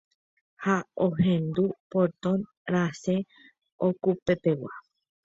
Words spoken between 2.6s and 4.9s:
rasẽ okupepegua